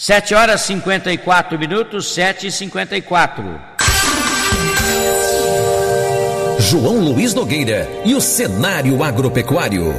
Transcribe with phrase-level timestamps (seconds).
[0.00, 3.60] 7 horas 54 minutos, 7 e 54.
[6.60, 9.92] João Luiz Nogueira e o cenário agropecuário.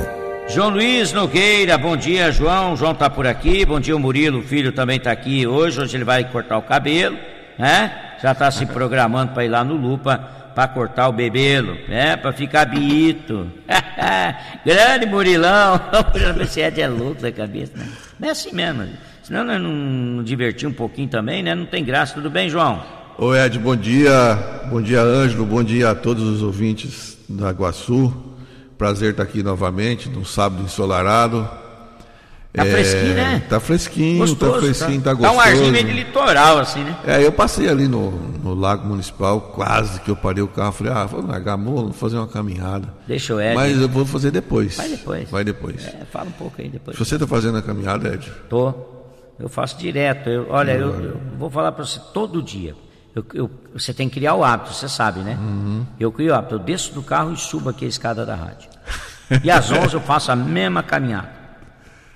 [0.48, 2.78] João Luiz Nogueira, bom dia, João.
[2.78, 3.66] João tá por aqui.
[3.66, 5.82] Bom dia, o Murilo, o filho também tá aqui hoje.
[5.82, 7.18] Hoje ele vai cortar o cabelo,
[7.58, 8.16] né?
[8.24, 10.18] Já tá se programando para ir lá no Lupa
[10.56, 12.16] para cortar o bebelo, né?
[12.16, 13.52] Para ficar bonito.
[14.66, 15.78] Grande Murilão.
[16.40, 17.86] Você é louco da cabeça, né?
[18.18, 18.88] Não é assim mesmo.
[19.30, 21.54] Senão nós não divertir um pouquinho também, né?
[21.54, 22.16] Não tem graça.
[22.16, 22.82] Tudo bem, João?
[23.16, 24.12] Oi, Ed, bom dia.
[24.72, 25.46] Bom dia, Ângelo.
[25.46, 28.12] Bom dia a todos os ouvintes da Guaçu.
[28.76, 31.48] Prazer estar aqui novamente, num sábado ensolarado.
[32.52, 33.44] Tá é, fresquinho, né?
[33.48, 35.38] Tá fresquinho, tá Gostoso, tá fresquinho, tá, tá gostoso.
[35.38, 36.98] Dá um arzinho meio de litoral, assim, né?
[37.06, 40.72] É, eu passei ali no, no Lago Municipal, quase que eu parei o carro.
[40.72, 42.92] Falei, ah, vou largar a vou fazer uma caminhada.
[43.08, 43.54] Deixa o Ed.
[43.54, 44.76] Mas eu vou fazer depois.
[44.76, 45.30] Vai depois.
[45.30, 45.86] Vai depois.
[45.86, 46.98] É, fala um pouco aí depois.
[46.98, 48.32] Você tá fazendo a caminhada, Ed?
[48.50, 48.98] Tô.
[49.40, 50.30] Eu faço direto.
[50.30, 52.76] Eu, olha, eu, eu, vou falar para você todo dia.
[53.16, 55.38] Eu, eu, você tem que criar o hábito, você sabe, né?
[55.40, 55.86] Uhum.
[56.00, 56.56] Eu crio o hábito.
[56.56, 58.70] Eu desço do carro e subo aqui a escada da rádio.
[59.44, 61.40] E às 11 eu faço a mesma caminhada.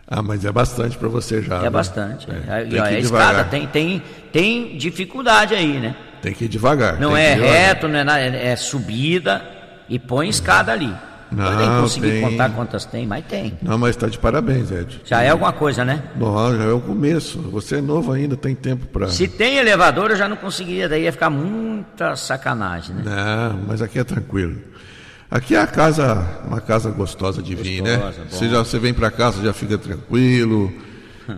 [0.08, 1.60] Ah, mas é bastante para você já.
[1.60, 1.70] É né?
[1.70, 2.28] bastante.
[2.30, 2.68] É.
[2.70, 5.96] E, ó, a escada tem, tem, tem dificuldade aí, né?
[6.22, 7.00] Tem que ir devagar.
[7.00, 9.42] Não é reto, não é, nada, é subida
[9.90, 10.94] e põe escada ali.
[11.36, 12.22] Não, eu nem consegui tem...
[12.22, 13.58] contar quantas tem, mas tem.
[13.62, 15.02] Não, mas está de parabéns, Ed.
[15.04, 16.04] Já é alguma coisa, né?
[16.16, 17.40] Não, já é o começo.
[17.52, 19.08] Você é novo ainda, tem tempo para.
[19.08, 23.04] Se tem elevador, eu já não conseguiria, daí ia ficar muita sacanagem, né?
[23.06, 24.58] Não, mas aqui é tranquilo.
[25.30, 28.14] Aqui é a casa, uma casa gostosa de vir, né?
[28.30, 30.72] Você, já, você vem para casa, já fica tranquilo.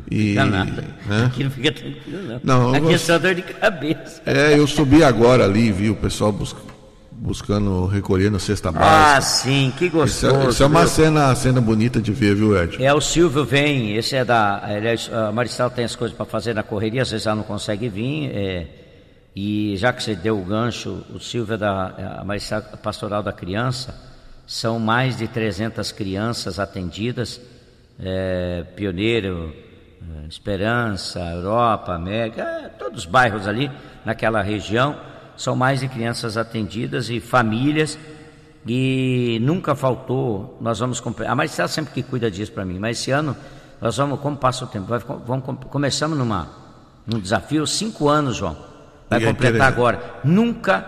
[0.10, 0.84] E, fica nada.
[1.06, 1.26] Né?
[1.28, 2.72] Aqui não fica tranquilo, não.
[2.72, 4.20] não Aqui é só dor de cabeça.
[4.26, 6.60] É, eu subi agora ali, vi o pessoal busca,
[7.18, 9.18] buscando, recolhendo cesta básica.
[9.18, 10.40] Ah, sim, que gostoso.
[10.40, 12.84] Isso, isso é uma cena, cena bonita de ver, viu, Ed?
[12.84, 14.64] É, o Silvio vem, esse é da.
[14.64, 17.90] Aliás, a Maristela tem as coisas para fazer na correria, às vezes ela não consegue
[17.90, 18.32] vir.
[18.34, 18.68] É,
[19.36, 23.94] e já que você deu o gancho, o Silvio é da Maristela Pastoral da Criança,
[24.48, 27.42] são mais de 300 crianças atendidas,
[28.00, 29.54] é, Pioneiro,
[30.24, 33.70] é, Esperança, Europa, América, é, todos os bairros ali
[34.06, 34.96] naquela região,
[35.38, 37.98] são mais de crianças atendidas e famílias
[38.68, 43.12] e nunca faltou, nós vamos a Maricela sempre que cuida disso para mim, mas esse
[43.12, 43.36] ano
[43.80, 44.88] nós vamos, como passa o tempo,
[45.26, 46.50] vamos, começamos numa,
[47.06, 48.58] num desafio, cinco anos, João,
[49.08, 50.86] vai e completar agora, nunca,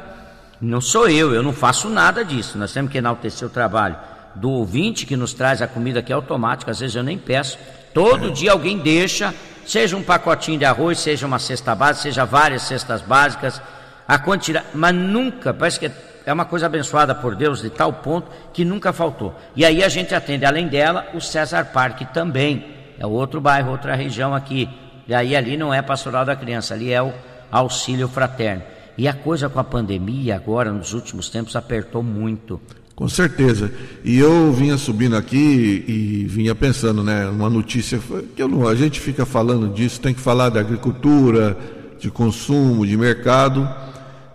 [0.59, 3.95] não sou eu, eu não faço nada disso, nós temos que enaltecer o trabalho
[4.33, 7.59] do ouvinte que nos traz a comida que é automática, às vezes eu nem peço,
[7.93, 8.31] todo é.
[8.31, 9.35] dia alguém deixa,
[9.67, 13.61] seja um pacotinho de arroz, seja uma cesta básica, seja várias cestas básicas,
[14.07, 15.91] a quantidade, mas nunca, parece que
[16.25, 19.35] é uma coisa abençoada por Deus de tal ponto que nunca faltou.
[19.55, 22.65] E aí a gente atende, além dela, o César Parque também,
[22.97, 24.69] é outro bairro, outra região aqui.
[25.07, 27.13] E aí ali não é pastoral da criança, ali é o
[27.51, 28.63] auxílio fraterno.
[28.97, 32.59] E a coisa com a pandemia agora, nos últimos tempos, apertou muito.
[32.95, 33.71] Com certeza.
[34.03, 37.27] E eu vinha subindo aqui e vinha pensando, né?
[37.27, 37.99] Uma notícia
[38.35, 41.55] que não, a gente fica falando disso, tem que falar da agricultura,
[41.99, 43.69] de consumo, de mercado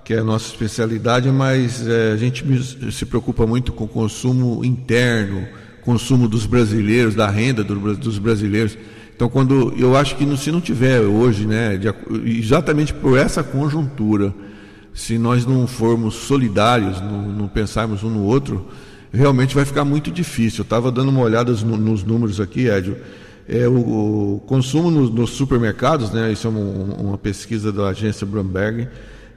[0.05, 2.45] que é a nossa especialidade, mas é, a gente
[2.93, 5.47] se preocupa muito com o consumo interno,
[5.83, 8.77] consumo dos brasileiros, da renda do, dos brasileiros.
[9.15, 11.89] Então, quando eu acho que se não tiver hoje, né, de,
[12.39, 14.35] exatamente por essa conjuntura,
[14.93, 18.67] se nós não formos solidários, não, não pensarmos um no outro,
[19.13, 20.61] realmente vai ficar muito difícil.
[20.61, 22.97] Eu estava dando uma olhada nos, nos números aqui, Edio.
[23.49, 28.27] É, o, o consumo nos, nos, supermercados, né, isso é uma, uma pesquisa da agência
[28.27, 28.89] Bloomberg,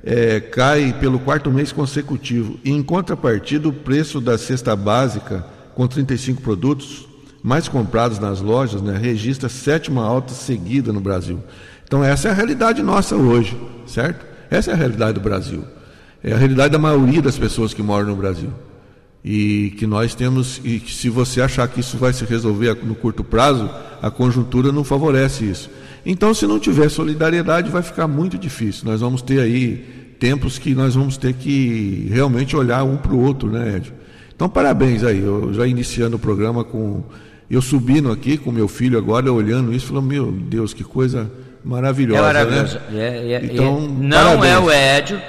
[0.06, 2.60] é, cai pelo quarto mês consecutivo.
[2.64, 5.44] E, em contrapartida, o preço da cesta básica,
[5.74, 7.08] com 35 produtos
[7.42, 11.40] mais comprados nas lojas, né, registra sétima alta seguida no Brasil.
[11.84, 14.26] Então, essa é a realidade nossa hoje, certo?
[14.50, 15.64] Essa é a realidade do Brasil.
[16.24, 18.52] É a realidade da maioria das pessoas que moram no Brasil.
[19.24, 22.94] E que nós temos, e que se você achar que isso vai se resolver no
[22.94, 23.70] curto prazo,
[24.02, 25.70] a conjuntura não favorece isso.
[26.06, 28.86] Então, se não tiver solidariedade, vai ficar muito difícil.
[28.86, 33.22] Nós vamos ter aí tempos que nós vamos ter que realmente olhar um para o
[33.22, 33.94] outro, né, Ed?
[34.36, 35.20] Então, parabéns aí.
[35.22, 37.04] Eu já iniciando o programa com.
[37.50, 41.32] Eu subindo aqui com meu filho agora, olhando isso, falando: Meu Deus, que coisa
[41.64, 42.20] maravilhosa.
[42.20, 42.80] É maravilhoso.
[42.90, 43.32] Né?
[43.32, 44.54] É, é, então, não parabéns.
[44.54, 45.22] é o Edio,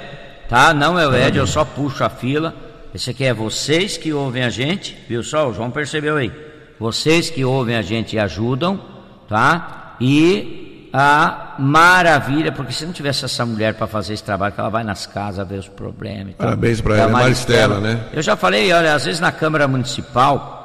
[0.49, 0.73] tá?
[0.73, 2.53] Não é o Edio, eu só puxo a fila.
[2.93, 5.49] Esse aqui é vocês que ouvem a gente, viu só?
[5.49, 6.31] O João percebeu aí.
[6.79, 8.79] Vocês que ouvem a gente e ajudam,
[9.27, 9.95] tá?
[10.01, 14.69] E a maravilha, porque se não tivesse essa mulher para fazer esse trabalho, que ela
[14.69, 16.35] vai nas casas ver os problemas.
[16.35, 17.99] Parabéns para ela, Maristela, né?
[18.13, 20.55] Eu já falei, olha, às vezes na Câmara Municipal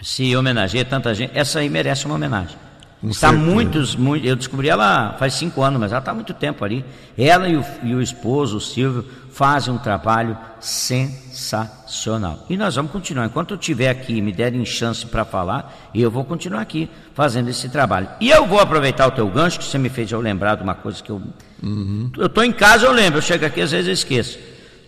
[0.00, 2.56] se homenageia tanta gente, essa aí merece uma homenagem.
[3.02, 6.62] Está muitos, muito, eu descobri ela faz cinco anos, mas ela está há muito tempo
[6.62, 6.84] ali.
[7.16, 12.44] Ela e o, e o esposo, o Silvio, fazem um trabalho sensacional.
[12.48, 13.26] E nós vamos continuar.
[13.26, 17.48] Enquanto eu estiver aqui e me derem chance para falar, eu vou continuar aqui fazendo
[17.48, 18.08] esse trabalho.
[18.20, 20.74] E eu vou aproveitar o teu gancho, que você me fez eu lembrar de uma
[20.74, 21.22] coisa que eu.
[21.62, 22.10] Uhum.
[22.16, 24.38] Eu estou em casa, eu lembro, eu chego aqui, às vezes eu esqueço.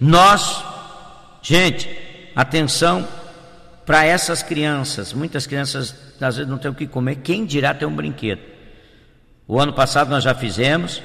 [0.00, 0.62] Nós,
[1.40, 1.88] gente,
[2.34, 3.06] atenção
[3.86, 5.12] para essas crianças.
[5.12, 8.40] Muitas crianças às vezes não têm o que comer, quem dirá ter um brinquedo.
[9.46, 11.02] O ano passado nós já fizemos.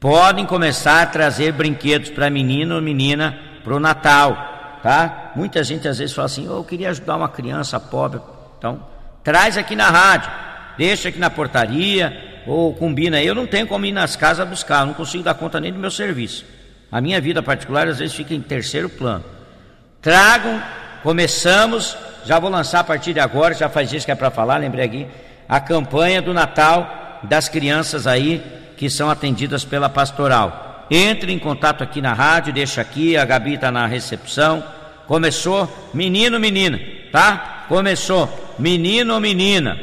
[0.00, 5.32] Podem começar a trazer brinquedos para menino ou menina para o Natal, tá?
[5.34, 8.20] Muita gente às vezes fala assim: oh, eu queria ajudar uma criança pobre.
[8.58, 8.84] Então,
[9.24, 10.30] traz aqui na rádio,
[10.76, 13.22] deixa aqui na portaria ou combina.
[13.22, 15.90] Eu não tenho como ir nas casas buscar, não consigo dar conta nem do meu
[15.90, 16.44] serviço.
[16.90, 19.24] A minha vida particular às vezes fica em terceiro plano.
[20.00, 20.62] Tragam
[21.02, 24.56] Começamos, já vou lançar a partir de agora, já faz isso que é para falar,
[24.56, 25.06] lembrei aqui,
[25.48, 28.42] a campanha do Natal das crianças aí
[28.78, 30.86] que são atendidas pela pastoral.
[30.90, 34.64] Entre em contato aqui na rádio, deixa aqui, a Gabi está na recepção.
[35.06, 36.80] Começou, menino, menina,
[37.10, 37.64] tá?
[37.68, 39.78] Começou, menino ou menina.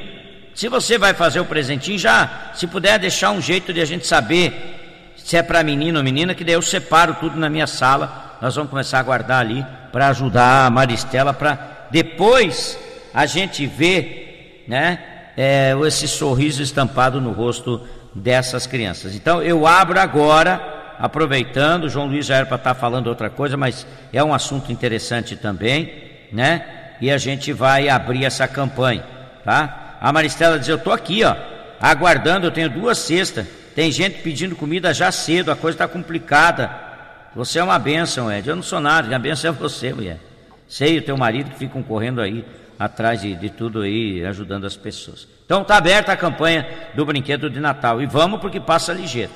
[0.55, 4.07] Se você vai fazer o presentinho, já, se puder deixar um jeito de a gente
[4.07, 8.37] saber se é para menino ou menina, que daí eu separo tudo na minha sala.
[8.41, 12.79] Nós vamos começar a guardar ali para ajudar a Maristela, para depois
[13.13, 14.99] a gente ver, né,
[15.35, 17.85] é, esse sorriso estampado no rosto
[18.15, 19.13] dessas crianças.
[19.13, 23.57] Então eu abro agora, aproveitando, João Luiz já era para estar tá falando outra coisa,
[23.57, 25.93] mas é um assunto interessante também,
[26.31, 26.65] né?
[27.01, 29.03] E a gente vai abrir essa campanha,
[29.43, 29.97] tá?
[29.99, 31.35] A Maristela diz: Eu estou aqui, ó,
[31.81, 33.45] aguardando, eu tenho duas cestas.
[33.75, 36.71] Tem gente pedindo comida já cedo, a coisa está complicada.
[37.35, 38.47] Você é uma bênção, Ed.
[38.47, 40.17] Eu não sou nada, a bênção é você, mulher.
[40.69, 42.45] Sei o teu marido que ficam correndo aí
[42.77, 45.27] atrás de, de tudo aí, ajudando as pessoas.
[45.45, 48.01] Então está aberta a campanha do brinquedo de Natal.
[48.01, 49.31] E vamos porque passa ligeiro.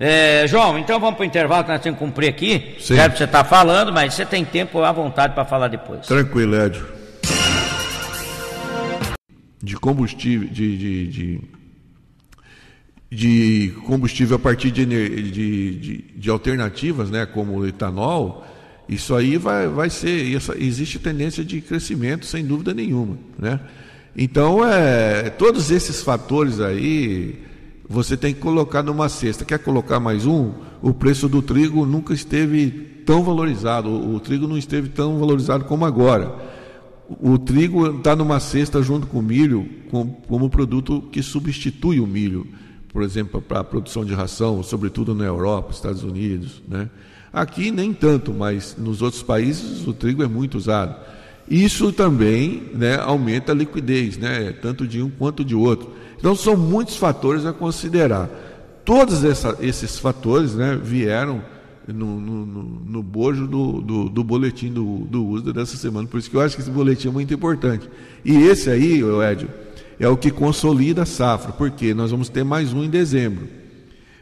[0.00, 2.76] É, João, então vamos para o intervalo que nós temos que cumprir aqui.
[2.78, 2.94] Sim.
[2.94, 6.06] Quero que você está falando, mas você tem tempo à vontade para falar depois.
[6.06, 6.82] Tranquilo, Ed.
[9.60, 11.58] De combustível, de, de, de
[13.10, 18.46] de combustível a partir de, de, de, de, alternativas, né, como o etanol,
[18.88, 23.60] isso aí vai, vai ser, existe tendência de crescimento sem dúvida nenhuma, né?
[24.16, 27.38] Então, é, todos esses fatores aí,
[27.88, 29.44] você tem que colocar numa cesta.
[29.44, 30.52] Quer colocar mais um?
[30.82, 32.70] O preço do trigo nunca esteve
[33.06, 36.34] tão valorizado, o, o trigo não esteve tão valorizado como agora.
[37.20, 42.06] O trigo está numa cesta junto com o milho, com, como produto que substitui o
[42.06, 42.46] milho
[42.92, 46.62] por exemplo, para a produção de ração, sobretudo na Europa, Estados Unidos.
[46.66, 46.88] Né?
[47.32, 50.94] Aqui nem tanto, mas nos outros países o trigo é muito usado.
[51.50, 55.90] Isso também né, aumenta a liquidez, né, tanto de um quanto de outro.
[56.18, 58.28] Então são muitos fatores a considerar.
[58.84, 61.42] Todos essa, esses fatores né, vieram
[61.86, 66.06] no, no, no bojo do, do, do, boletim do, do USDA dessa semana.
[66.06, 67.88] Por isso que eu acho que esse boletim é muito importante.
[68.24, 69.48] E esse aí, Edio,
[69.98, 73.48] é o que consolida a safra, porque nós vamos ter mais um em dezembro.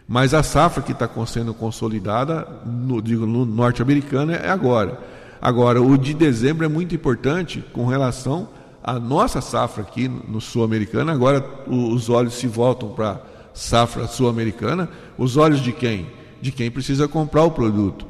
[0.09, 5.01] Mas a safra que está sendo consolidada, no, digo, no norte-americano, é agora.
[5.41, 8.49] Agora, o de dezembro é muito importante com relação
[8.83, 11.11] à nossa safra aqui no sul-americano.
[11.11, 13.21] Agora, os olhos se voltam para a
[13.53, 14.89] safra sul-americana.
[15.19, 16.07] Os olhos de quem?
[16.41, 18.07] De quem precisa comprar o produto.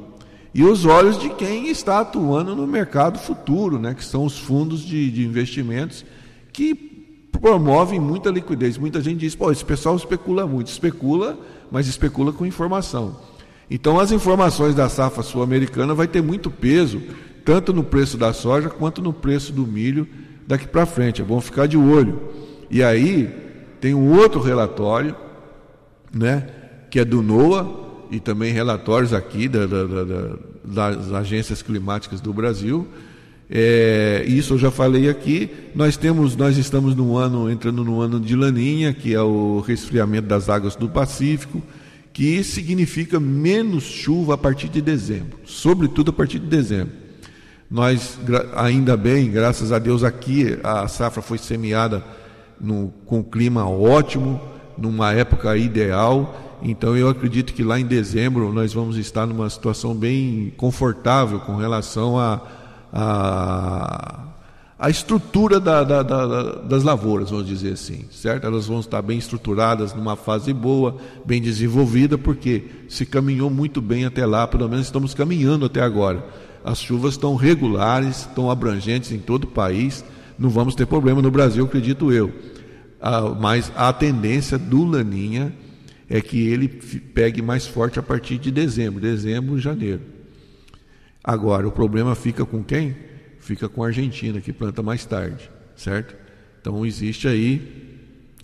[0.52, 4.80] E os olhos de quem está atuando no mercado futuro, né, que são os fundos
[4.80, 6.04] de, de investimentos
[6.52, 6.75] que
[7.40, 8.78] promovem muita liquidez.
[8.78, 10.68] Muita gente diz, pô, esse pessoal especula muito.
[10.68, 11.38] Especula,
[11.70, 13.16] mas especula com informação.
[13.70, 17.02] Então as informações da safra sul-americana vai ter muito peso,
[17.44, 20.06] tanto no preço da soja quanto no preço do milho
[20.46, 21.20] daqui para frente.
[21.20, 22.20] É bom ficar de olho.
[22.70, 23.28] E aí
[23.80, 25.14] tem um outro relatório,
[26.12, 26.49] né,
[26.90, 32.32] que é do NOAA, e também relatórios aqui da, da, da, das agências climáticas do
[32.32, 32.87] Brasil,
[33.48, 35.50] é, isso eu já falei aqui.
[35.74, 40.26] Nós temos, nós estamos no ano entrando no ano de laninha, que é o resfriamento
[40.26, 41.62] das águas do Pacífico,
[42.12, 46.92] que significa menos chuva a partir de dezembro, sobretudo a partir de dezembro.
[47.70, 48.18] Nós,
[48.54, 52.02] ainda bem, graças a Deus, aqui a safra foi semeada
[52.60, 54.40] no, com clima ótimo,
[54.78, 56.58] numa época ideal.
[56.62, 61.56] Então eu acredito que lá em dezembro nós vamos estar numa situação bem confortável com
[61.56, 62.40] relação a
[62.93, 64.26] a,
[64.78, 68.47] a estrutura da, da, da, das lavouras, vamos dizer assim, certo?
[68.47, 74.05] Elas vão estar bem estruturadas, numa fase boa, bem desenvolvida, porque se caminhou muito bem
[74.05, 76.25] até lá, pelo menos estamos caminhando até agora.
[76.64, 80.05] As chuvas estão regulares, estão abrangentes em todo o país,
[80.38, 82.33] não vamos ter problema no Brasil, acredito eu.
[83.40, 85.55] mas a tendência do Laninha
[86.09, 90.15] é que ele pegue mais forte a partir de dezembro, dezembro, janeiro.
[91.26, 92.97] Agora, o problema fica com quem?
[93.40, 96.14] Fica com a Argentina, que planta mais tarde, certo?
[96.61, 97.85] Então, existe aí.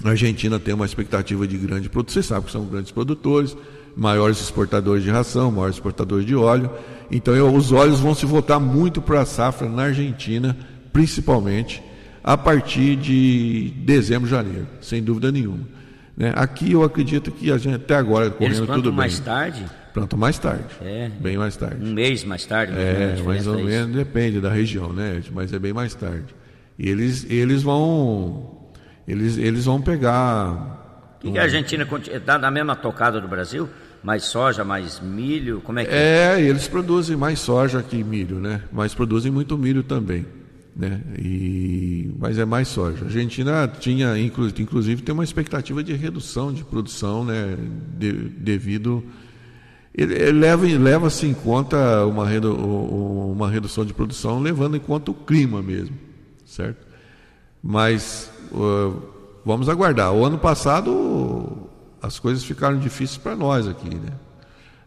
[0.02, 3.56] A Argentina tem uma expectativa de grande produção, você sabe que são grandes produtores,
[3.96, 6.70] maiores exportadores de ração, maiores exportadores de óleo.
[7.08, 10.56] Então, eu, os óleos vão se voltar muito para a safra na Argentina,
[10.92, 11.80] principalmente,
[12.24, 15.68] a partir de dezembro, janeiro, sem dúvida nenhuma.
[16.16, 16.32] Né?
[16.34, 18.96] Aqui eu acredito que a gente até agora correndo tudo bem.
[18.96, 19.64] mais tarde?
[19.92, 20.64] Plantam mais tarde.
[20.80, 21.10] É.
[21.20, 21.84] Bem mais tarde.
[21.84, 22.72] Um mês mais tarde.
[22.74, 25.22] É, mais ou menos, depende da região, né?
[25.30, 26.34] Mas é bem mais tarde.
[26.78, 28.70] E eles, eles vão.
[29.06, 31.18] Eles, eles vão pegar.
[31.22, 31.36] E um...
[31.36, 33.68] a Argentina está na mesma tocada do Brasil?
[34.02, 35.60] Mais soja, mais milho?
[35.60, 36.36] Como é que é?
[36.36, 38.62] É, eles produzem mais soja que milho, né?
[38.72, 40.26] Mas produzem muito milho também.
[40.74, 41.02] Né?
[41.18, 43.02] E, mas é mais soja.
[43.02, 47.56] A Argentina tinha, inclusive, tem uma expectativa de redução de produção, né?
[47.98, 49.04] De, devido
[50.78, 55.96] leva-se em conta uma, redu, uma redução de produção, levando em conta o clima mesmo,
[56.46, 56.86] certo?
[57.62, 59.02] Mas uh,
[59.44, 60.12] vamos aguardar.
[60.12, 61.68] O ano passado
[62.00, 64.12] as coisas ficaram difíceis para nós aqui, né?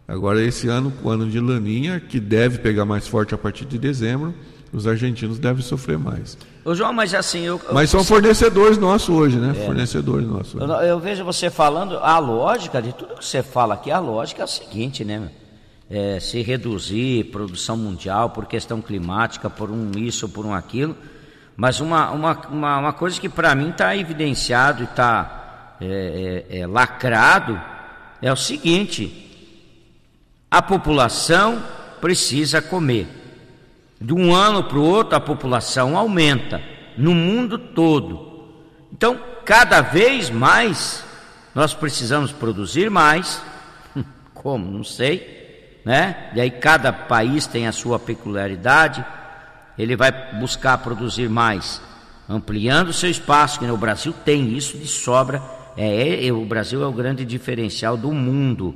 [0.07, 3.79] Agora esse ano, o ano de laninha, que deve pegar mais forte a partir de
[3.79, 4.35] dezembro,
[4.75, 6.37] os argentinos devem sofrer mais.
[6.65, 7.43] Ô João, mas assim.
[7.43, 9.55] Eu, mas são fornecedores nossos hoje, né?
[9.57, 9.65] É.
[9.65, 10.59] Fornecedores nossos.
[10.59, 14.41] Eu, eu, vejo você falando, a lógica de tudo que você fala aqui, a lógica
[14.41, 15.29] é a seguinte, né?
[15.89, 20.95] É, se reduzir produção mundial por questão climática, por um isso, por um aquilo.
[21.55, 26.59] Mas uma, uma, uma, uma coisa que para mim está evidenciado e está é, é,
[26.59, 27.61] é, lacrado
[28.21, 29.21] é o seguinte:
[30.51, 31.63] a população
[32.01, 33.07] precisa comer.
[33.99, 36.61] De um ano para o outro, a população aumenta
[36.97, 38.43] no mundo todo.
[38.91, 41.03] Então, cada vez mais,
[41.53, 43.41] nós precisamos produzir mais.
[44.33, 44.69] Como?
[44.69, 45.79] Não sei.
[45.85, 46.31] Né?
[46.33, 49.05] E aí, cada país tem a sua peculiaridade.
[49.77, 51.81] Ele vai buscar produzir mais,
[52.27, 55.41] ampliando o seu espaço, que no Brasil tem isso de sobra.
[55.77, 58.75] É, é, o Brasil é o grande diferencial do mundo.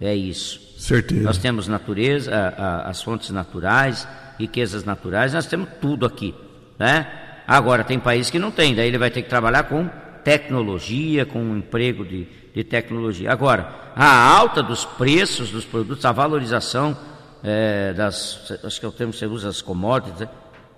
[0.00, 0.60] É isso.
[0.78, 1.22] Certeza.
[1.22, 4.06] Nós temos natureza, a, a, as fontes naturais,
[4.38, 6.34] riquezas naturais, nós temos tudo aqui,
[6.78, 7.06] né?
[7.46, 9.88] Agora, tem países que não tem, daí ele vai ter que trabalhar com
[10.24, 13.30] tecnologia, com um emprego de, de tecnologia.
[13.30, 16.96] Agora, a alta dos preços dos produtos, a valorização
[17.42, 20.26] é, das, acho que é o termo que você usa, as commodities,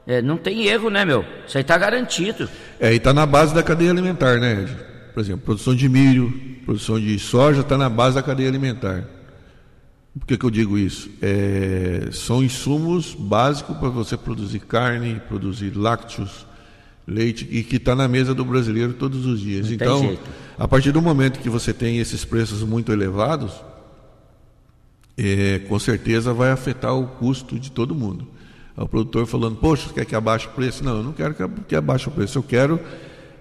[0.06, 1.24] é, não tem erro, né, meu?
[1.46, 2.48] Isso aí está garantido.
[2.80, 4.66] É, e está na base da cadeia alimentar, né?
[5.14, 6.32] Por exemplo, produção de milho,
[6.64, 9.04] produção de soja está na base da cadeia alimentar.
[10.18, 11.10] Por que, que eu digo isso?
[11.20, 16.46] É, são insumos básicos para você produzir carne, produzir lácteos,
[17.06, 19.66] leite, e que está na mesa do brasileiro todos os dias.
[19.66, 20.18] Não então,
[20.58, 23.52] a partir do momento que você tem esses preços muito elevados,
[25.18, 28.26] é, com certeza vai afetar o custo de todo mundo.
[28.74, 30.82] O produtor falando, poxa, quer que abaixe o preço?
[30.82, 32.80] Não, eu não quero que, que abaixe o preço, eu quero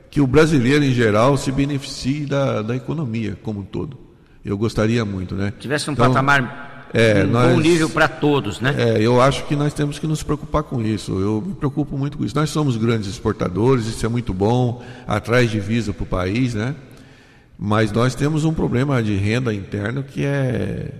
[0.10, 4.05] que o brasileiro em geral se beneficie da, da economia como um todo.
[4.46, 5.52] Eu gostaria muito, né?
[5.60, 8.75] Tivesse um então, patamar é, um nós, bom nível para todos, né?
[8.78, 11.20] É, eu acho que nós temos que nos preocupar com isso.
[11.20, 12.36] Eu me preocupo muito com isso.
[12.36, 16.75] Nós somos grandes exportadores, isso é muito bom, atrai divisa para o país, né?
[17.58, 20.92] Mas nós temos um problema de renda interna que é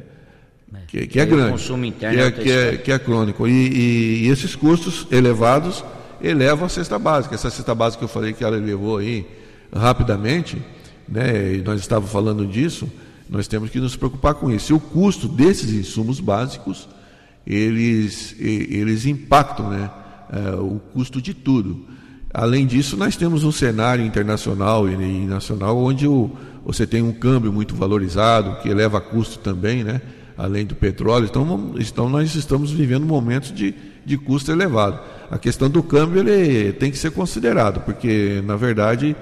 [0.88, 3.48] que, que é grande, consumo interno que é, que é, que é crônico.
[3.48, 5.84] E, e, e, esses custos elevados
[6.20, 7.36] elevam a cesta básica.
[7.36, 9.25] Essa cesta básica que eu falei que ela elevou aí
[9.74, 10.60] rapidamente,
[11.08, 11.54] né?
[11.54, 12.90] E nós estávamos falando disso
[13.29, 14.72] nós temos que nos preocupar com isso.
[14.72, 16.88] E o custo desses insumos básicos,
[17.46, 19.91] eles, eles impactam né,
[20.32, 21.86] é, o custo de tudo.
[22.34, 26.32] Além disso, nós temos um cenário internacional e nacional onde o,
[26.65, 30.01] você tem um câmbio muito valorizado, que eleva custo também, né,
[30.38, 31.25] além do petróleo.
[31.25, 33.74] Então, então nós estamos vivendo momentos de,
[34.05, 35.00] de custo elevado.
[35.32, 39.15] A questão do câmbio ele tem que ser considerado, porque, na verdade,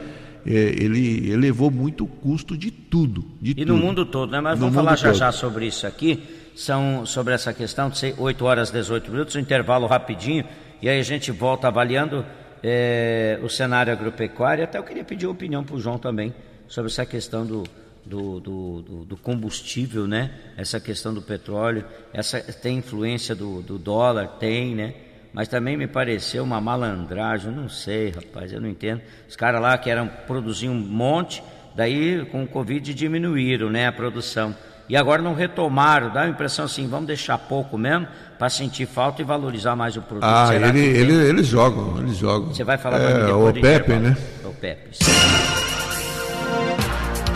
[0.45, 3.25] é, ele elevou muito o custo de tudo.
[3.41, 3.67] De e tudo.
[3.73, 4.41] no mundo todo, né?
[4.41, 5.17] Mas no vamos falar já todo.
[5.17, 6.23] já sobre isso aqui,
[6.55, 10.45] são sobre essa questão de 8 horas e 18 minutos, um intervalo rapidinho,
[10.81, 12.25] e aí a gente volta avaliando
[12.61, 14.63] é, o cenário agropecuário.
[14.63, 16.33] Até eu queria pedir opinião para o João também
[16.67, 17.63] sobre essa questão do,
[18.05, 20.31] do, do, do, combustível, né?
[20.57, 24.93] Essa questão do petróleo, essa tem influência do, do dólar, tem, né?
[25.33, 29.01] Mas também me pareceu uma malandragem, não sei, rapaz, eu não entendo.
[29.27, 31.43] Os caras lá que eram produziam um monte,
[31.75, 34.55] daí com o Covid diminuíram, né, a produção.
[34.87, 39.21] E agora não retomaram, dá a impressão assim, vamos deixar pouco mesmo para sentir falta
[39.21, 40.29] e valorizar mais o produto.
[40.29, 42.53] Ah, ele, ele, eles jogam, eles jogam.
[42.53, 44.17] Você vai falar é, para mim depois o Pepe, né?
[44.43, 44.89] O Pepe.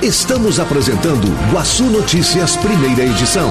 [0.01, 3.49] Estamos apresentando Guaçu Notícias, primeira edição.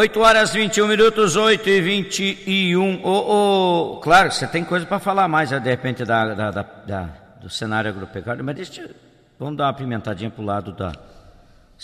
[0.00, 3.00] 8 horas 21 minutos, 8 e 21.
[3.04, 7.02] Oh, oh, claro, você tem coisa para falar mais, de repente, da, da, da, da,
[7.42, 8.90] do cenário agropecuário, mas deixa,
[9.38, 10.94] vamos dar uma pimentadinha para o lado da.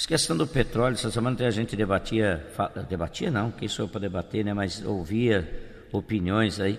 [0.08, 2.42] Questão do petróleo, essa semana a gente debatia,
[2.88, 4.54] debatia não, quem sou eu para debater, né?
[4.54, 5.46] Mas ouvia
[5.92, 6.78] opiniões aí.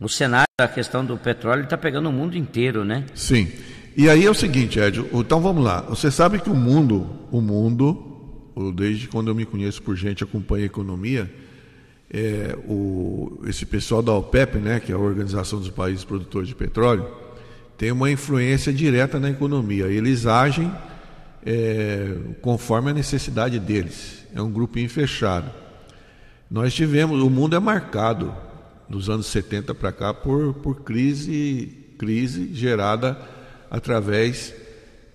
[0.00, 3.06] O cenário da questão do petróleo está pegando o mundo inteiro, né?
[3.12, 3.52] Sim.
[3.96, 5.80] E aí é o seguinte, Ed, então vamos lá.
[5.82, 8.09] Você sabe que o mundo, o mundo
[8.74, 11.30] desde quando eu me conheço por gente, acompanha a economia,
[12.12, 16.54] é, o, esse pessoal da OPEP, né, que é a Organização dos Países Produtores de
[16.54, 17.06] Petróleo,
[17.78, 19.86] tem uma influência direta na economia.
[19.86, 20.70] Eles agem
[21.46, 24.26] é, conforme a necessidade deles.
[24.34, 25.50] É um grupinho fechado.
[26.50, 28.34] Nós tivemos, o mundo é marcado
[28.88, 33.16] dos anos 70 para cá por, por crise, crise gerada
[33.70, 34.52] através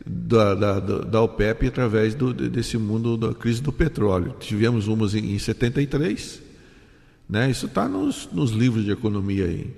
[0.05, 4.35] da, da, da OPEP através do, desse mundo da crise do petróleo.
[4.39, 6.41] Tivemos umas em, em 73,
[7.27, 7.49] né?
[7.49, 9.73] isso está nos, nos livros de economia aí.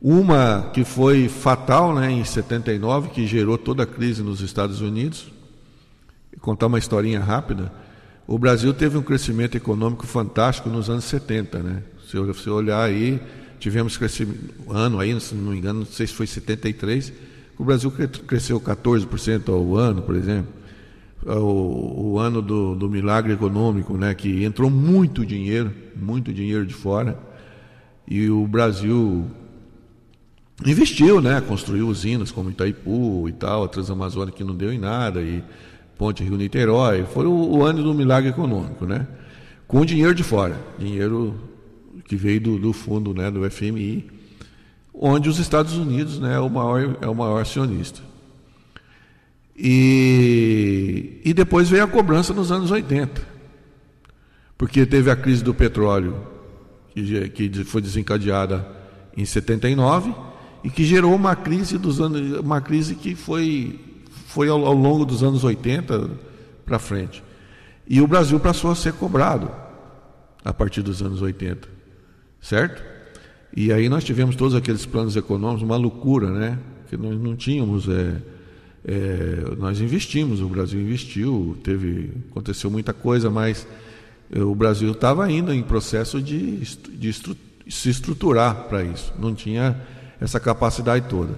[0.00, 5.26] Uma que foi fatal né, em 79, que gerou toda a crise nos Estados Unidos.
[6.32, 7.72] Vou contar uma historinha rápida.
[8.26, 11.58] O Brasil teve um crescimento econômico fantástico nos anos 70.
[11.60, 11.82] Né?
[12.08, 13.20] Se você olhar aí,
[13.58, 14.38] tivemos crescimento,
[14.70, 17.12] ano aí, se não me engano, não sei se foi 73,
[17.58, 17.90] o Brasil
[18.26, 20.52] cresceu 14% ao ano, por exemplo.
[21.26, 26.72] O, o ano do, do, milagre econômico, né, que entrou muito dinheiro, muito dinheiro de
[26.72, 27.18] fora,
[28.06, 29.26] e o Brasil
[30.64, 35.20] investiu, né, construiu usinas como Itaipu e tal, a Transamazônica que não deu em nada,
[35.20, 35.42] e
[35.98, 39.08] Ponte Rio Niterói, foi o, o ano do milagre econômico, né,
[39.66, 41.34] com dinheiro de fora, dinheiro
[42.06, 44.17] que veio do, do fundo, né, do FMI,
[45.00, 48.00] onde os Estados Unidos né, é, o maior, é o maior acionista.
[49.56, 53.22] E, e depois veio a cobrança nos anos 80,
[54.56, 56.16] porque teve a crise do petróleo,
[56.90, 58.66] que, que foi desencadeada
[59.16, 60.12] em 79
[60.64, 63.78] e que gerou uma crise dos anos, uma crise que foi,
[64.26, 66.10] foi ao, ao longo dos anos 80
[66.66, 67.22] para frente.
[67.86, 69.50] E o Brasil passou a ser cobrado
[70.44, 71.68] a partir dos anos 80,
[72.40, 72.97] certo?
[73.60, 76.56] E aí nós tivemos todos aqueles planos econômicos, uma loucura, né?
[76.88, 77.88] Que nós não tínhamos.
[77.88, 78.14] É,
[78.84, 83.66] é, nós investimos, o Brasil investiu, teve, aconteceu muita coisa, mas
[84.32, 87.36] é, o Brasil estava ainda em processo de, de estru,
[87.68, 89.76] se estruturar para isso, não tinha
[90.20, 91.36] essa capacidade toda.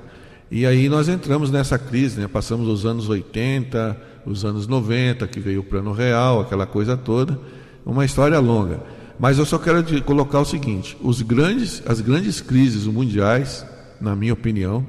[0.51, 2.29] E aí nós entramos nessa crise, né?
[2.29, 7.41] passamos os anos 80, os anos 90, que veio o Plano Real, aquela coisa toda,
[7.83, 9.00] uma história longa.
[9.21, 13.67] Mas eu só quero colocar o seguinte: os grandes, as grandes crises mundiais,
[14.01, 14.85] na minha opinião,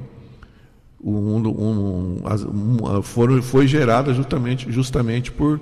[1.04, 5.60] um, um, um, foram, foi gerada justamente, justamente por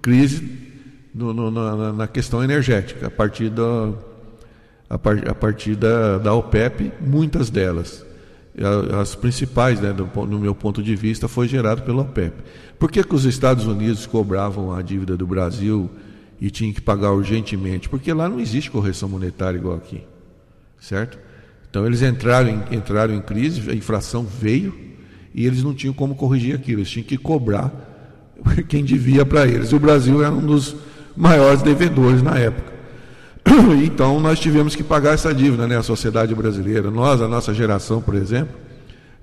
[0.00, 0.48] crise
[1.14, 3.92] no, no, na, na, questão energética, a partir da,
[4.88, 8.06] a, par, a partir da, da OPEP, muitas delas.
[8.98, 12.32] As principais, né, do, no meu ponto de vista, foi gerado pela OPEP.
[12.78, 15.90] Por que, que os Estados Unidos cobravam a dívida do Brasil?
[16.40, 20.02] E tinha que pagar urgentemente, porque lá não existe correção monetária igual aqui,
[20.80, 21.18] certo?
[21.70, 24.74] Então eles entraram em, entraram em crise, a inflação veio
[25.34, 27.72] e eles não tinham como corrigir aquilo, eles tinham que cobrar
[28.68, 29.72] quem devia para eles.
[29.72, 30.76] O Brasil era um dos
[31.16, 32.76] maiores devedores na época.
[33.84, 35.78] Então nós tivemos que pagar essa dívida, né?
[35.78, 38.54] A sociedade brasileira, nós, a nossa geração, por exemplo,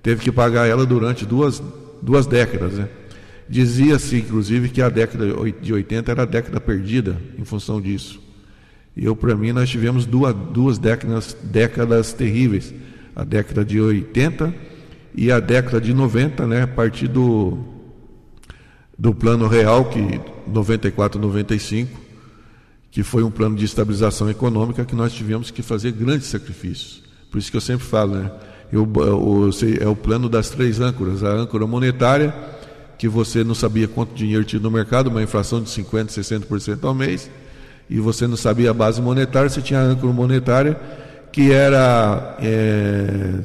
[0.02, 1.62] teve que pagar ela durante duas,
[2.02, 2.88] duas décadas, né?
[3.54, 5.28] Dizia-se, inclusive, que a década
[5.62, 8.20] de 80 era a década perdida em função disso.
[8.98, 12.74] E eu, para mim, nós tivemos duas, duas décadas, décadas terríveis.
[13.16, 14.52] A década de 80
[15.14, 17.60] e a década de 90, né, a partir do,
[18.98, 22.02] do plano real, que 94, 95,
[22.90, 27.04] que foi um plano de estabilização econômica que nós tivemos que fazer grandes sacrifícios.
[27.30, 28.32] Por isso que eu sempre falo, né?
[28.72, 32.34] Eu, eu, eu, é o plano das três âncoras, a âncora monetária,
[33.04, 36.94] que você não sabia quanto dinheiro tinha no mercado, uma inflação de 50%, 60% ao
[36.96, 37.30] mês,
[37.90, 40.80] e você não sabia a base monetária, você tinha a âncora monetária,
[41.30, 43.42] que era é,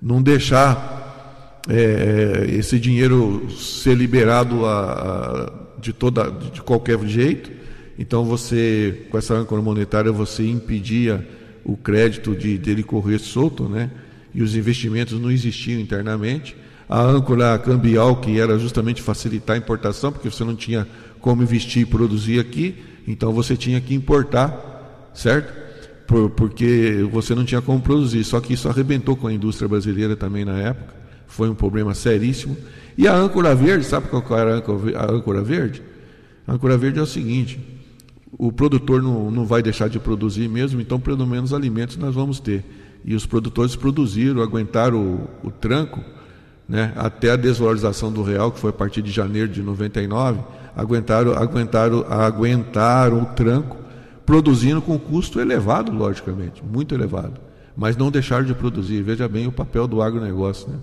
[0.00, 7.50] não deixar é, esse dinheiro ser liberado a, a, de, toda, de qualquer jeito.
[7.98, 11.28] Então você, com essa âncora monetária, você impedia
[11.62, 13.90] o crédito de dele correr solto, né?
[14.34, 16.56] E os investimentos não existiam internamente
[16.90, 20.86] a âncora cambial, que era justamente facilitar a importação, porque você não tinha
[21.20, 22.74] como investir e produzir aqui,
[23.06, 25.60] então você tinha que importar, certo?
[26.10, 28.24] por, porque você não tinha como produzir.
[28.24, 30.92] Só que isso arrebentou com a indústria brasileira também na época.
[31.28, 32.56] Foi um problema seríssimo.
[32.98, 35.80] E a âncora verde, sabe qual era a âncora verde?
[36.44, 37.60] A âncora verde é o seguinte:
[38.32, 42.40] o produtor não, não vai deixar de produzir mesmo, então pelo menos alimentos nós vamos
[42.40, 42.64] ter.
[43.04, 46.00] E os produtores produziram, aguentaram o, o tranco,
[46.70, 50.38] né, até a desvalorização do real, que foi a partir de janeiro de 99,
[50.76, 53.76] aguentaram, aguentaram, aguentaram o tranco,
[54.24, 57.40] produzindo com custo elevado, logicamente, muito elevado.
[57.76, 59.02] Mas não deixaram de produzir.
[59.02, 60.68] Veja bem o papel do agronegócio.
[60.70, 60.78] Né?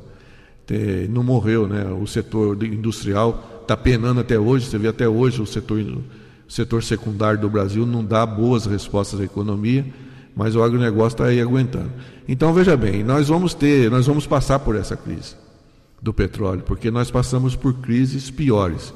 [1.10, 1.86] não morreu, né?
[1.86, 6.84] o setor industrial está penando até hoje, você vê até hoje o setor o setor
[6.84, 9.86] secundário do Brasil não dá boas respostas à economia,
[10.36, 11.92] mas o agronegócio está aí aguentando.
[12.28, 15.47] Então veja bem, nós vamos ter, nós vamos passar por essa crise
[16.02, 18.94] do petróleo, porque nós passamos por crises piores.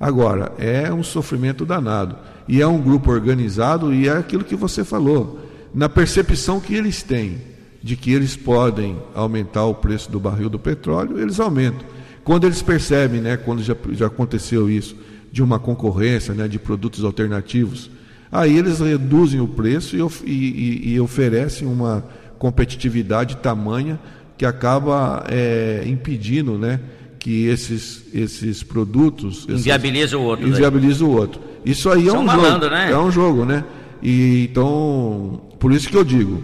[0.00, 2.16] Agora, é um sofrimento danado.
[2.46, 5.40] E é um grupo organizado e é aquilo que você falou.
[5.74, 7.38] Na percepção que eles têm
[7.82, 11.86] de que eles podem aumentar o preço do barril do petróleo, eles aumentam.
[12.24, 14.96] Quando eles percebem, né, quando já, já aconteceu isso,
[15.30, 17.90] de uma concorrência né, de produtos alternativos,
[18.32, 22.04] aí eles reduzem o preço e, e, e oferecem uma
[22.38, 23.98] competitividade tamanha
[24.38, 26.80] que acaba é, impedindo né,
[27.18, 29.44] que esses, esses produtos.
[29.48, 30.46] Inviabiliza o outro.
[30.46, 31.40] Inviabiliza o outro.
[31.64, 32.74] Isso aí é um malandro, jogo.
[32.76, 32.92] Né?
[32.92, 33.64] É um jogo, né?
[34.00, 36.40] E, então, por isso que eu digo: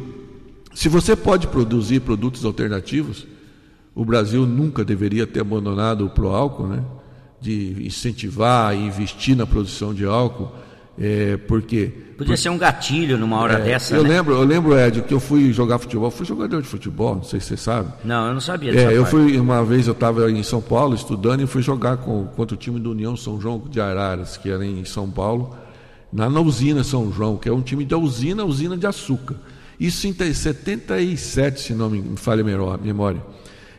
[0.75, 3.27] se você pode produzir produtos alternativos,
[3.95, 6.83] o Brasil nunca deveria ter abandonado o Proálcool, né?
[7.41, 10.51] de incentivar e investir na produção de álcool,
[10.99, 13.97] é, porque podia ser um gatilho numa hora é, dessa.
[13.97, 14.11] Eu né?
[14.11, 17.41] lembro, eu lembro Ed, que eu fui jogar futebol, fui jogador de futebol, não sei
[17.41, 17.93] se você sabe.
[18.05, 18.73] Não, eu não sabia.
[18.73, 19.11] É, eu parte.
[19.11, 22.59] fui uma vez eu estava em São Paulo estudando e fui jogar com, contra o
[22.59, 25.57] time do União São João de Araras, que era em São Paulo,
[26.13, 29.37] na, na usina São João, que é um time da usina, usina de açúcar.
[29.79, 33.21] Isso em 77, se não me falha a memória.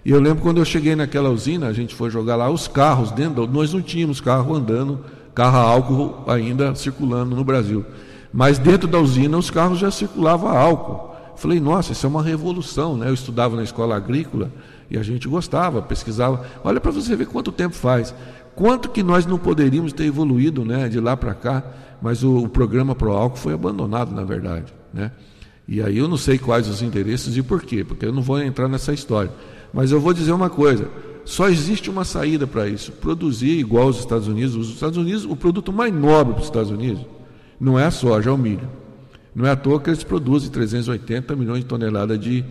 [0.03, 3.11] E eu lembro quando eu cheguei naquela usina, a gente foi jogar lá, os carros
[3.11, 5.03] dentro, nós não tínhamos carro andando,
[5.35, 7.85] carro a álcool ainda circulando no Brasil.
[8.33, 11.13] Mas dentro da usina os carros já circulavam álcool.
[11.35, 13.09] Falei, nossa, isso é uma revolução, né?
[13.09, 14.49] Eu estudava na escola agrícola
[14.89, 16.45] e a gente gostava, pesquisava.
[16.63, 18.15] Olha para você ver quanto tempo faz.
[18.55, 21.63] Quanto que nós não poderíamos ter evoluído, né, de lá para cá,
[22.01, 25.11] mas o, o programa Pro Álcool foi abandonado, na verdade, né?
[25.67, 28.41] E aí eu não sei quais os interesses e por quê, porque eu não vou
[28.41, 29.31] entrar nessa história.
[29.73, 30.87] Mas eu vou dizer uma coisa:
[31.25, 34.55] só existe uma saída para isso: produzir igual os Estados Unidos.
[34.55, 37.05] Os Estados Unidos, o produto mais nobre para os Estados Unidos
[37.59, 38.69] não é a soja, é o milho.
[39.33, 42.43] Não é à toa que eles produzem 380 milhões de toneladas de,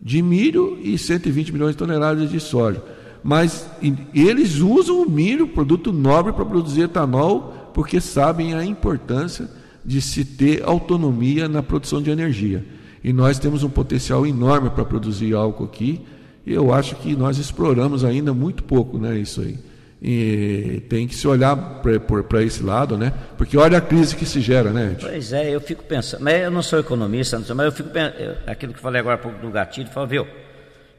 [0.00, 2.82] de milho e 120 milhões de toneladas de soja.
[3.22, 3.68] Mas
[4.14, 9.50] eles usam o milho, produto nobre, para produzir etanol, porque sabem a importância
[9.84, 12.64] de se ter autonomia na produção de energia.
[13.02, 16.00] E nós temos um potencial enorme para produzir álcool aqui
[16.46, 19.58] e eu acho que nós exploramos ainda muito pouco né, isso aí.
[20.00, 23.12] E tem que se olhar para esse lado, né?
[23.36, 24.94] Porque olha a crise que se gera, né?
[25.00, 28.72] Pois é, eu fico pensando, mas eu não sou economista, mas eu fico pensando, aquilo
[28.72, 30.26] que falei agora há pouco do gatilho, falo, viu,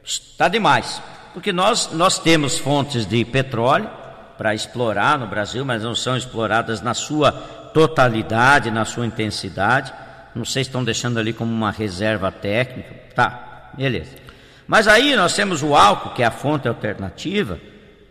[0.04, 1.00] está demais.
[1.32, 3.88] Porque nós, nós temos fontes de petróleo
[4.36, 7.32] para explorar no Brasil, mas não são exploradas na sua
[7.72, 9.92] totalidade, na sua intensidade.
[10.34, 12.94] Não sei se estão deixando ali como uma reserva técnica.
[13.14, 14.28] Tá, beleza.
[14.68, 17.58] Mas aí nós temos o álcool, que é a fonte alternativa,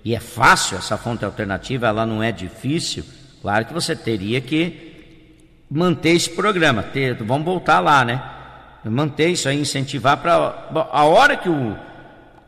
[0.03, 3.05] e é fácil essa fonte alternativa, ela não é difícil.
[3.43, 8.23] Claro que você teria que manter esse programa, ter, vamos voltar lá, né?
[8.83, 10.33] Manter isso aí, incentivar para.
[10.91, 11.77] A hora que o,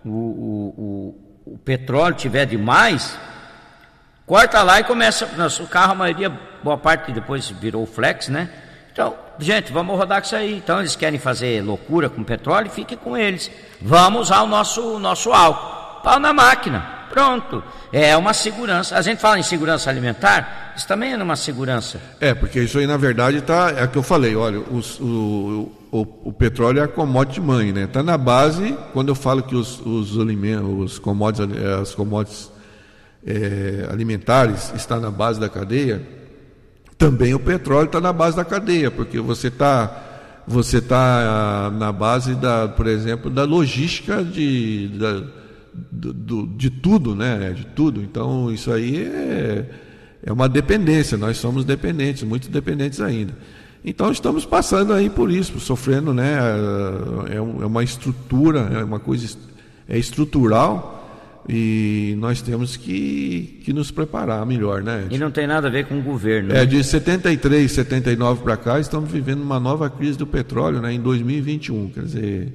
[0.06, 3.16] o, o, o, petróleo tiver demais,
[4.26, 5.28] corta lá e começa.
[5.62, 6.30] O carro, a maioria,
[6.64, 8.50] boa parte depois virou flex, né?
[8.92, 10.58] Então, gente, vamos rodar com isso aí.
[10.58, 13.50] Então, eles querem fazer loucura com petróleo, fique com eles.
[13.82, 16.02] Vamos usar o nosso, nosso álcool.
[16.02, 17.00] Pau na máquina.
[17.10, 17.64] Pronto.
[17.92, 18.96] É uma segurança.
[18.96, 22.00] A gente fala em segurança alimentar, isso também é uma segurança.
[22.20, 24.36] É, porque isso aí, na verdade, tá, é o que eu falei.
[24.36, 27.86] Olha, os, o, o, o, petróleo é a commodity mãe, né?
[27.86, 32.52] Está na base, quando eu falo que os, os alimentos, os commodities, as commodities
[33.26, 36.02] é, alimentares está na base da cadeia,
[37.00, 40.06] também o petróleo está na base da cadeia, porque você está
[40.46, 45.24] você tá na base da, por exemplo, da logística de, da,
[45.92, 47.54] do, de tudo, né?
[47.56, 48.02] De tudo.
[48.02, 49.66] Então isso aí é,
[50.26, 51.18] é uma dependência.
[51.18, 53.34] Nós somos dependentes, muito dependentes ainda.
[53.86, 56.38] Então estamos passando aí por isso, sofrendo, né?
[57.30, 59.38] É, é uma estrutura, é uma coisa
[59.88, 60.99] é estrutural
[61.52, 65.06] e nós temos que, que nos preparar melhor, né?
[65.06, 65.16] Ed?
[65.16, 66.52] E não tem nada a ver com o governo.
[66.52, 66.66] É, né?
[66.66, 70.94] de 73, 79 para cá, estamos vivendo uma nova crise do petróleo, né?
[70.94, 72.54] Em 2021, quer dizer,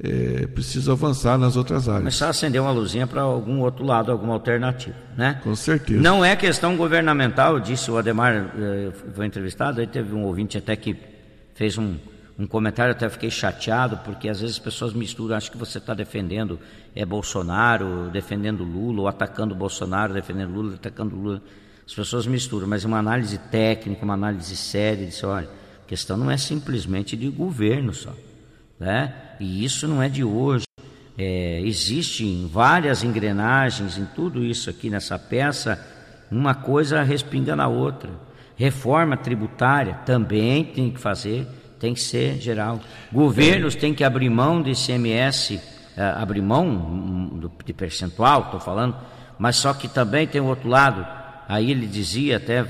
[0.00, 2.02] é, preciso avançar nas outras áreas.
[2.02, 5.40] Começar a acender uma luzinha para algum outro lado, alguma alternativa, né?
[5.42, 6.00] Com certeza.
[6.00, 10.76] Não é questão governamental, disse o Ademar, eh, foi entrevistado, aí teve um ouvinte até
[10.76, 10.96] que
[11.56, 11.96] fez um,
[12.40, 15.92] um comentário, até fiquei chateado, porque às vezes as pessoas misturam, acho que você está
[15.92, 16.58] defendendo
[16.96, 21.42] é Bolsonaro, defendendo Lula, ou atacando Bolsonaro, defendendo Lula, atacando Lula.
[21.86, 25.50] As pessoas misturam, mas uma análise técnica, uma análise séria, diz, olha,
[25.84, 28.14] a questão não é simplesmente de governo só,
[28.78, 29.14] né?
[29.38, 30.64] E isso não é de hoje.
[31.18, 35.78] É, existem várias engrenagens em tudo isso aqui nessa peça,
[36.30, 38.10] uma coisa respinga na outra.
[38.56, 41.46] Reforma tributária também tem que fazer,
[41.80, 42.78] tem que ser geral.
[43.10, 45.58] Governos têm que abrir mão do ICMS,
[45.96, 48.94] é, abrir mão de percentual, estou falando,
[49.38, 51.04] mas só que também tem o outro lado.
[51.48, 52.64] Aí ele dizia até,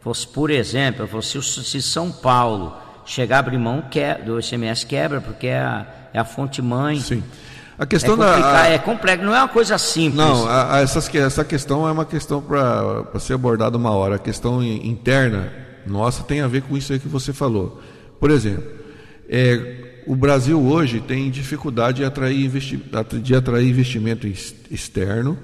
[0.00, 2.74] fosse por exemplo, fosse se São Paulo
[3.04, 3.84] chegar a abrir mão
[4.24, 6.98] do ICMS quebra, porque é a, é a fonte mãe.
[6.98, 7.22] Sim.
[7.78, 8.66] A questão é da.
[8.68, 10.14] É complexo, não é uma coisa simples.
[10.14, 14.16] Não, a, a, essas, essa questão é uma questão para ser abordada uma hora.
[14.16, 15.50] A questão interna
[15.86, 17.80] nossa tem a ver com isso aí que você falou.
[18.20, 18.70] Por exemplo,
[19.28, 22.80] é, o Brasil hoje tem dificuldade de atrair, investi
[23.22, 24.26] de atrair investimento
[24.70, 25.38] externo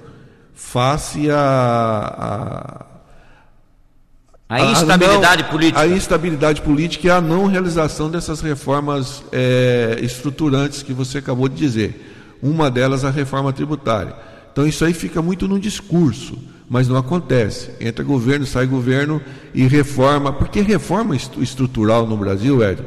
[0.53, 2.85] face a,
[4.49, 5.79] a, a instabilidade não, política.
[5.79, 11.55] A instabilidade política e a não realização dessas reformas é, estruturantes que você acabou de
[11.55, 12.37] dizer.
[12.41, 14.15] Uma delas a reforma tributária.
[14.51, 16.37] Então isso aí fica muito no discurso
[16.69, 17.71] mas não acontece.
[17.79, 19.21] Entra governo, sai governo
[19.53, 20.33] e reforma.
[20.33, 22.83] Porque reforma estrutural no Brasil, Ed,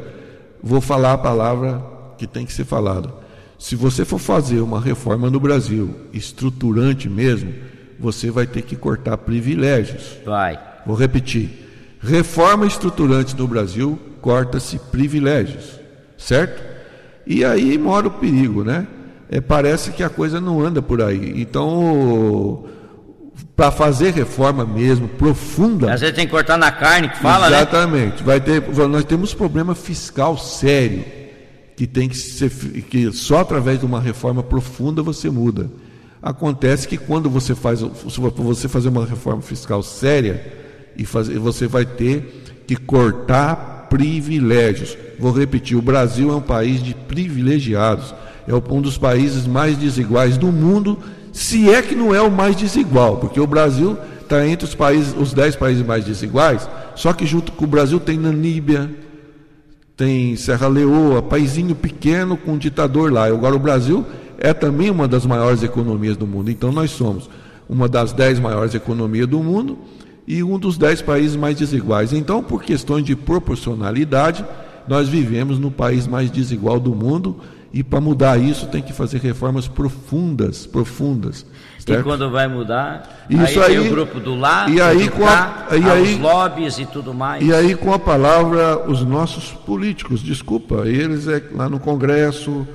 [0.62, 1.82] vou falar a palavra
[2.18, 3.12] que tem que ser falada.
[3.58, 7.52] Se você for fazer uma reforma no Brasil, estruturante mesmo,
[7.98, 10.18] você vai ter que cortar privilégios.
[10.24, 10.58] Vai.
[10.86, 11.50] Vou repetir.
[12.00, 15.78] Reforma estruturante no Brasil, corta-se privilégios.
[16.16, 16.62] Certo?
[17.26, 18.86] E aí mora o perigo, né?
[19.30, 21.40] É, parece que a coisa não anda por aí.
[21.40, 22.64] Então,
[23.60, 25.92] para fazer reforma mesmo, profunda.
[25.92, 28.06] Às vezes tem que cortar na carne, que fala, exatamente, né?
[28.06, 28.24] Exatamente.
[28.24, 31.04] Vai ter, nós temos problema fiscal sério
[31.76, 35.70] que tem que ser que só através de uma reforma profunda você muda.
[36.22, 40.42] Acontece que quando você faz você fazer uma reforma fiscal séria
[40.96, 44.96] e fazer, você vai ter que cortar privilégios.
[45.18, 48.14] Vou repetir, o Brasil é um país de privilegiados.
[48.48, 50.98] É um dos países mais desiguais do mundo
[51.40, 55.14] se é que não é o mais desigual, porque o Brasil está entre os países,
[55.18, 58.94] os 10 países mais desiguais, só que junto com o Brasil tem Namíbia,
[59.96, 63.24] tem Serra Leoa, paizinho pequeno com um ditador lá.
[63.24, 64.04] Agora o Brasil
[64.36, 66.50] é também uma das maiores economias do mundo.
[66.50, 67.30] Então nós somos
[67.66, 69.78] uma das 10 maiores economias do mundo
[70.28, 72.12] e um dos 10 países mais desiguais.
[72.12, 74.44] Então, por questões de proporcionalidade,
[74.86, 77.38] nós vivemos no país mais desigual do mundo
[77.72, 81.46] e para mudar isso tem que fazer reformas profundas, profundas.
[81.78, 82.00] Certo?
[82.00, 85.68] E quando vai mudar, isso aí, aí o grupo do lá, e aí com a,
[85.70, 87.46] e aí, os lobbies e tudo mais.
[87.46, 92.66] E aí com a palavra os nossos políticos, desculpa, eles é lá no Congresso,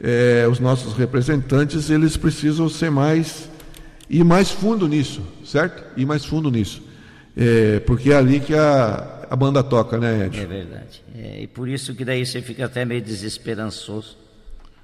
[0.00, 3.48] é, os nossos representantes, eles precisam ser mais
[4.10, 5.84] ir mais fundo nisso, certo?
[5.96, 6.82] Ir mais fundo nisso,
[7.36, 10.40] é, porque é ali que a, a banda toca, né, Ed?
[10.40, 11.02] É verdade.
[11.16, 14.21] É, e por isso que daí você fica até meio desesperançoso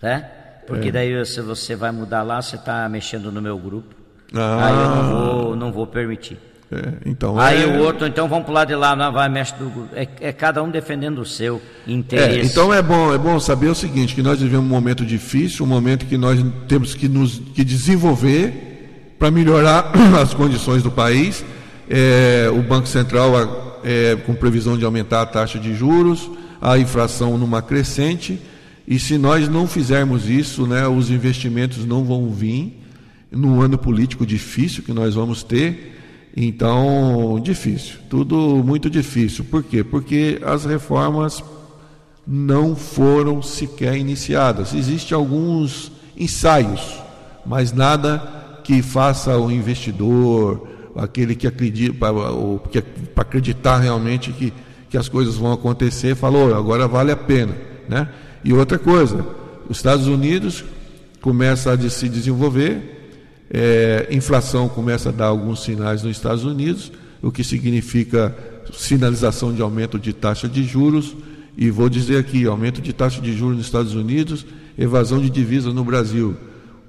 [0.02, 0.28] né?
[0.66, 0.92] Porque é.
[0.92, 3.94] daí se você vai mudar lá, você está mexendo no meu grupo.
[4.34, 4.66] Ah.
[4.66, 6.38] Aí eu não vou, não vou permitir.
[6.70, 7.66] É, então Aí é...
[7.66, 9.88] o outro, então vamos pular de lá, não vai mexe do grupo.
[9.94, 12.40] É, é, cada um defendendo o seu interesse.
[12.40, 15.64] É, então é bom, é bom saber o seguinte, que nós vivemos um momento difícil,
[15.64, 21.42] um momento que nós temos que nos que desenvolver para melhorar as condições do país.
[21.88, 26.30] É, o Banco Central é, com previsão de aumentar a taxa de juros,
[26.61, 28.38] a inflação numa crescente.
[28.90, 32.72] E se nós não fizermos isso, né, os investimentos não vão vir
[33.31, 35.94] no ano político difícil que nós vamos ter.
[36.35, 39.44] Então, difícil, tudo muito difícil.
[39.44, 39.85] Por quê?
[39.85, 41.44] Porque as reformas
[42.27, 44.72] não foram sequer iniciadas.
[44.72, 46.98] Existem alguns ensaios,
[47.44, 54.51] mas nada que faça o investidor, aquele que acredita, para acreditar realmente que,
[54.88, 57.55] que as coisas vão acontecer, falou, agora vale a pena,
[57.87, 58.09] né?
[58.44, 59.24] E outra coisa,
[59.68, 60.64] os Estados Unidos
[61.20, 62.96] começa a se desenvolver,
[63.51, 68.35] é, inflação começa a dar alguns sinais nos Estados Unidos, o que significa
[68.72, 71.16] sinalização de aumento de taxa de juros.
[71.57, 74.46] E vou dizer aqui, aumento de taxa de juros nos Estados Unidos,
[74.79, 76.37] evasão de divisas no Brasil.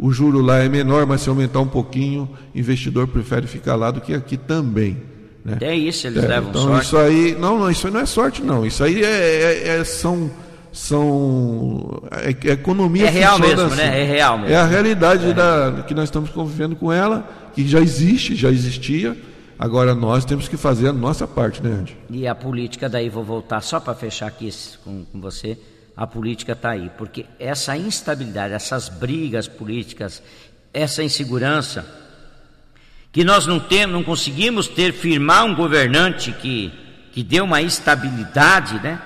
[0.02, 4.00] o juro lá é menor, mas se aumentar um pouquinho, investidor prefere ficar lá do
[4.00, 4.96] que aqui também.
[5.44, 5.58] Né?
[5.60, 6.86] É isso, eles É, levam então sorte.
[6.86, 8.66] isso aí, não, não, isso aí não é sorte não.
[8.66, 10.32] Isso aí é, é- é- são
[10.72, 14.02] são é, é economia É real mesmo, né?
[14.02, 14.54] É real mesmo.
[14.54, 19.18] É a realidade da que nós estamos convivendo com ela, que já existe, já existia.
[19.58, 21.98] Agora nós temos que fazer a nossa parte, né, Andy?
[22.10, 24.50] E a política, daí vou voltar só para fechar aqui
[24.84, 25.58] com, com você.
[25.98, 30.24] A política está aí, porque essa instabilidade, essas brigas políticas,
[30.74, 31.86] essa insegurança,
[33.12, 36.72] que nós não temos, não conseguimos ter, firmar um governante que,
[37.12, 39.02] que dê uma estabilidade, né?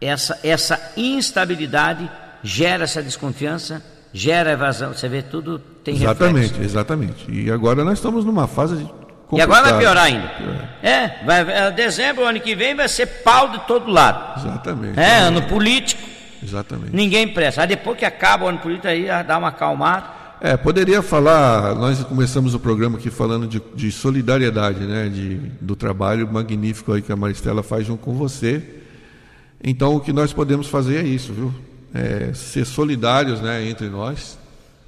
[0.00, 2.10] Essa, essa instabilidade
[2.42, 3.82] gera essa desconfiança,
[4.12, 4.92] gera evasão.
[4.92, 6.62] Você vê, tudo tem Exatamente, reflexo.
[6.62, 7.24] exatamente.
[7.30, 8.90] E agora nós estamos numa fase de
[9.32, 10.30] E agora vai piorar ainda.
[10.82, 14.40] É, vai, vai- dezembro, ano que vem, vai ser pau de todo lado.
[14.40, 14.98] Exatamente.
[15.00, 16.02] É, ano político,
[16.42, 16.94] Exatamente.
[16.94, 17.62] ninguém presta.
[17.62, 20.14] Aí depois que acaba o ano político, aí dá uma acalmada.
[20.38, 25.74] É, poderia falar, nós começamos o programa aqui falando de, de solidariedade, né, de, do
[25.74, 28.62] trabalho magnífico aí que a Maristela faz junto com você.
[29.68, 31.52] Então, o que nós podemos fazer é isso, viu?
[31.92, 34.38] É ser solidários, né, entre nós,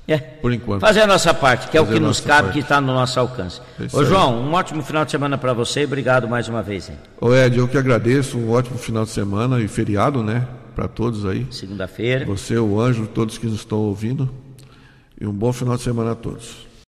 [0.06, 0.18] É.
[0.18, 0.80] por enquanto.
[0.82, 2.52] Fazer a nossa parte, que é o que nos cabe, parte.
[2.52, 3.60] que está no nosso alcance.
[3.80, 4.04] É Ô.
[4.04, 6.88] João, um ótimo final de semana para você e obrigado mais uma vez.
[6.88, 6.96] Hein?
[7.20, 11.26] Ô Ed, eu que agradeço, um ótimo final de semana e feriado, né, para todos
[11.26, 11.44] aí.
[11.50, 12.24] Segunda-feira.
[12.26, 14.30] Você, o Ângelo, todos que nos estão ouvindo.
[15.20, 16.67] E um bom final de semana a todos.